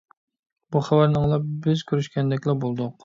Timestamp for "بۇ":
0.75-0.81